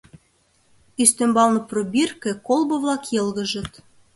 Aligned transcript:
Ӱстембалне 1.01 1.61
пробирке, 1.69 2.31
колбо-влак 2.47 3.03
йылгыжыт. 3.13 3.71